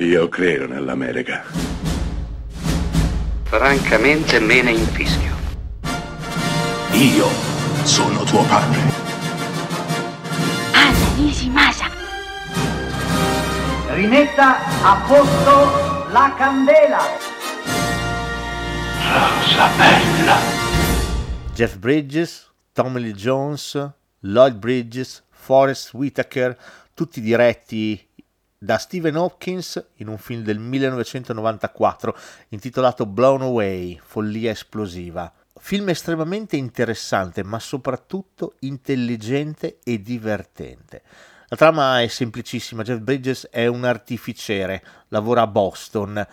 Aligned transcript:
Io 0.00 0.28
credo 0.28 0.68
nell'America. 0.68 1.42
Francamente 3.42 4.38
me 4.38 4.62
ne 4.62 4.70
infischio. 4.70 5.34
Io 6.92 7.26
sono 7.82 8.22
tuo 8.22 8.44
padre. 8.44 8.78
Anna 10.70 11.14
Nishimasa. 11.16 11.90
Rimetta 13.88 14.58
a 14.84 15.04
posto 15.04 16.10
la 16.12 16.32
candela. 16.38 17.00
Rosa 19.02 19.68
bella. 19.76 20.36
Jeff 21.54 21.76
Bridges, 21.76 22.48
Tommy 22.72 23.00
Lee 23.00 23.14
Jones, 23.14 23.94
Lloyd 24.20 24.58
Bridges, 24.58 25.24
Forrest 25.28 25.92
Whitaker, 25.92 26.56
tutti 26.94 27.20
diretti 27.20 28.07
da 28.60 28.76
Stephen 28.78 29.16
Hopkins 29.16 29.90
in 29.96 30.08
un 30.08 30.18
film 30.18 30.42
del 30.42 30.58
1994 30.58 32.16
intitolato 32.48 33.06
Blown 33.06 33.42
Away, 33.42 34.00
follia 34.04 34.50
esplosiva. 34.50 35.32
Film 35.60 35.88
estremamente 35.90 36.56
interessante, 36.56 37.44
ma 37.44 37.60
soprattutto 37.60 38.54
intelligente 38.60 39.78
e 39.84 40.02
divertente. 40.02 41.02
La 41.46 41.56
trama 41.56 42.02
è 42.02 42.08
semplicissima, 42.08 42.82
Jeff 42.82 42.98
Bridges 42.98 43.48
è 43.50 43.66
un 43.66 43.84
artificiere, 43.84 44.84
lavora 45.08 45.42
a 45.42 45.46
Boston. 45.46 46.26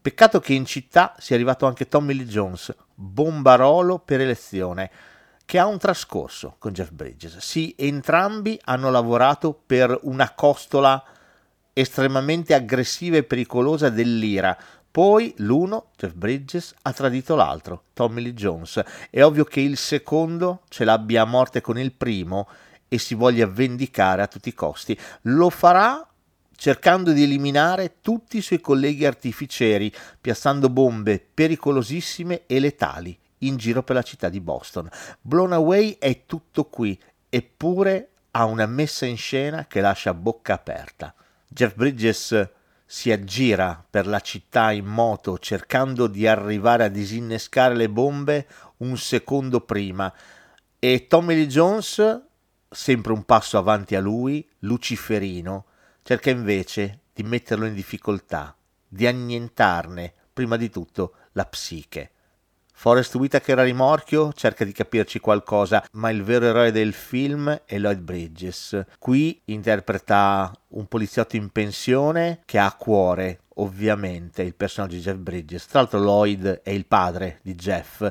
Peccato 0.00 0.38
che 0.38 0.54
in 0.54 0.66
città 0.66 1.14
sia 1.18 1.34
arrivato 1.34 1.66
anche 1.66 1.88
Tommy 1.88 2.14
Lee 2.14 2.26
Jones, 2.26 2.74
bombarolo 2.94 3.98
per 3.98 4.20
elezione, 4.20 4.90
che 5.44 5.58
ha 5.58 5.66
un 5.66 5.78
trascorso 5.78 6.56
con 6.58 6.72
Jeff 6.72 6.90
Bridges. 6.90 7.38
Sì, 7.38 7.74
entrambi 7.76 8.58
hanno 8.64 8.90
lavorato 8.90 9.52
per 9.52 9.96
una 10.02 10.32
costola 10.32 11.04
estremamente 11.78 12.54
aggressiva 12.54 13.18
e 13.18 13.22
pericolosa 13.22 13.90
dell'ira. 13.90 14.56
Poi 14.90 15.34
l'uno, 15.38 15.90
Jeff 15.94 16.14
Bridges, 16.14 16.74
ha 16.80 16.92
tradito 16.94 17.34
l'altro, 17.34 17.82
Tommy 17.92 18.22
Lee 18.22 18.32
Jones. 18.32 18.82
È 19.10 19.22
ovvio 19.22 19.44
che 19.44 19.60
il 19.60 19.76
secondo 19.76 20.62
ce 20.70 20.84
l'abbia 20.84 21.20
a 21.20 21.26
morte 21.26 21.60
con 21.60 21.78
il 21.78 21.92
primo 21.92 22.48
e 22.88 22.96
si 22.96 23.14
voglia 23.14 23.46
vendicare 23.46 24.22
a 24.22 24.26
tutti 24.26 24.48
i 24.48 24.54
costi. 24.54 24.98
Lo 25.22 25.50
farà 25.50 26.08
cercando 26.56 27.12
di 27.12 27.24
eliminare 27.24 27.96
tutti 28.00 28.38
i 28.38 28.42
suoi 28.42 28.62
colleghi 28.62 29.04
artificieri, 29.04 29.92
piazzando 30.18 30.70
bombe 30.70 31.22
pericolosissime 31.34 32.44
e 32.46 32.58
letali 32.58 33.18
in 33.40 33.58
giro 33.58 33.82
per 33.82 33.96
la 33.96 34.02
città 34.02 34.30
di 34.30 34.40
Boston. 34.40 34.88
Blown 35.20 35.52
Away 35.52 35.98
è 35.98 36.22
tutto 36.24 36.64
qui, 36.64 36.98
eppure 37.28 38.08
ha 38.30 38.46
una 38.46 38.64
messa 38.64 39.04
in 39.04 39.18
scena 39.18 39.66
che 39.66 39.82
lascia 39.82 40.14
bocca 40.14 40.54
aperta. 40.54 41.14
Jeff 41.48 41.74
Bridges 41.74 42.50
si 42.84 43.10
aggira 43.10 43.84
per 43.88 44.06
la 44.06 44.20
città 44.20 44.70
in 44.72 44.86
moto 44.86 45.38
cercando 45.38 46.06
di 46.06 46.26
arrivare 46.26 46.84
a 46.84 46.88
disinnescare 46.88 47.74
le 47.74 47.88
bombe 47.88 48.46
un 48.78 48.96
secondo 48.96 49.60
prima 49.60 50.12
e 50.78 51.06
Tommy 51.08 51.34
Lee 51.34 51.46
Jones, 51.46 52.22
sempre 52.68 53.12
un 53.12 53.24
passo 53.24 53.58
avanti 53.58 53.96
a 53.96 54.00
lui, 54.00 54.46
luciferino, 54.60 55.64
cerca 56.02 56.30
invece 56.30 57.00
di 57.12 57.22
metterlo 57.22 57.64
in 57.64 57.74
difficoltà, 57.74 58.54
di 58.86 59.06
annientarne 59.06 60.12
prima 60.32 60.56
di 60.56 60.70
tutto 60.70 61.14
la 61.32 61.46
psiche. 61.46 62.10
Forrest 62.78 63.14
Whitaker 63.14 63.58
a 63.58 63.62
rimorchio 63.62 64.34
cerca 64.34 64.62
di 64.62 64.70
capirci 64.70 65.18
qualcosa, 65.18 65.82
ma 65.92 66.10
il 66.10 66.22
vero 66.22 66.44
eroe 66.44 66.70
del 66.72 66.92
film 66.92 67.62
è 67.64 67.78
Lloyd 67.78 68.00
Bridges. 68.00 68.84
Qui 68.98 69.40
interpreta 69.46 70.52
un 70.68 70.86
poliziotto 70.86 71.36
in 71.36 71.48
pensione 71.48 72.42
che 72.44 72.58
ha 72.58 72.66
a 72.66 72.74
cuore, 72.74 73.40
ovviamente, 73.54 74.42
il 74.42 74.54
personaggio 74.54 74.96
di 74.96 75.00
Jeff 75.00 75.16
Bridges. 75.16 75.66
Tra 75.66 75.80
l'altro 75.80 76.00
Lloyd 76.00 76.60
è 76.62 76.70
il 76.70 76.84
padre 76.84 77.38
di 77.40 77.54
Jeff 77.54 78.06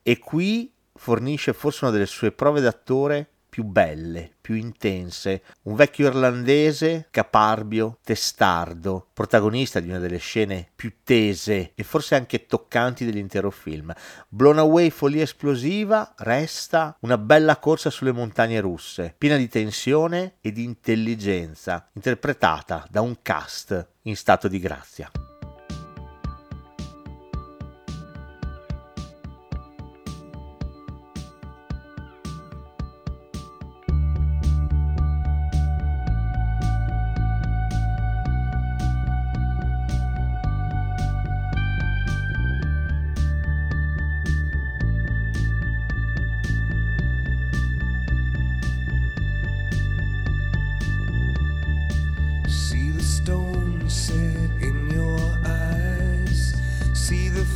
e 0.00 0.18
qui 0.20 0.72
fornisce 0.94 1.52
forse 1.52 1.84
una 1.84 1.92
delle 1.92 2.06
sue 2.06 2.30
prove 2.30 2.60
d'attore 2.60 3.30
più 3.54 3.62
belle, 3.62 4.32
più 4.40 4.56
intense, 4.56 5.44
un 5.62 5.76
vecchio 5.76 6.08
irlandese 6.08 7.06
caparbio, 7.08 7.98
testardo, 8.02 9.06
protagonista 9.14 9.78
di 9.78 9.90
una 9.90 10.00
delle 10.00 10.18
scene 10.18 10.70
più 10.74 10.94
tese 11.04 11.70
e 11.76 11.84
forse 11.84 12.16
anche 12.16 12.46
toccanti 12.46 13.04
dell'intero 13.04 13.52
film. 13.52 13.94
Blown 14.28 14.58
Away 14.58 14.90
follia 14.90 15.22
esplosiva 15.22 16.14
resta 16.16 16.96
una 17.02 17.16
bella 17.16 17.58
corsa 17.58 17.90
sulle 17.90 18.10
montagne 18.10 18.58
russe, 18.58 19.14
piena 19.16 19.36
di 19.36 19.46
tensione 19.46 20.38
e 20.40 20.50
di 20.50 20.64
intelligenza, 20.64 21.88
interpretata 21.92 22.84
da 22.90 23.02
un 23.02 23.18
cast 23.22 23.88
in 24.02 24.16
stato 24.16 24.48
di 24.48 24.58
grazia. 24.58 25.08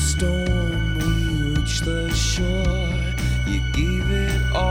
storm, 0.00 0.98
we 0.98 1.52
reached 1.54 1.84
the 1.84 2.10
shore. 2.14 2.88
You 3.46 3.60
gave 3.72 4.10
it 4.10 4.40
all. 4.54 4.69